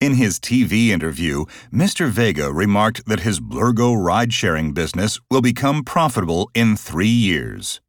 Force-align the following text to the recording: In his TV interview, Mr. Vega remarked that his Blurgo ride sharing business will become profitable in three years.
In 0.00 0.14
his 0.14 0.40
TV 0.40 0.88
interview, 0.88 1.44
Mr. 1.70 2.08
Vega 2.08 2.50
remarked 2.50 3.04
that 3.04 3.20
his 3.20 3.38
Blurgo 3.38 3.94
ride 3.94 4.32
sharing 4.32 4.72
business 4.72 5.20
will 5.30 5.42
become 5.42 5.84
profitable 5.84 6.50
in 6.54 6.74
three 6.74 7.06
years. 7.06 7.82